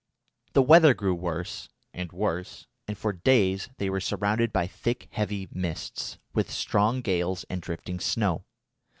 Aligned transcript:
The 0.53 0.63
weather 0.63 0.95
grew 0.95 1.13
worse 1.13 1.69
and 1.93 2.11
worse, 2.11 2.65
and 2.87 2.97
for 2.97 3.13
days 3.13 3.69
they 3.77 3.87
were 3.87 3.99
surrounded 3.99 4.51
by 4.51 4.65
thick 4.65 5.07
heavy 5.11 5.47
mists, 5.51 6.17
with 6.33 6.49
strong 6.49 7.01
gales 7.01 7.45
and 7.51 7.61
drifting 7.61 7.99
snow. 7.99 8.43